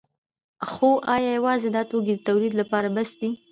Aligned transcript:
خو 0.69 0.89
ایا 1.13 1.31
یوازې 1.37 1.69
دا 1.75 1.81
توکي 1.89 2.13
د 2.17 2.21
تولید 2.27 2.53
لپاره 2.61 2.87
بس 2.95 3.09
دي؟ 3.19 3.29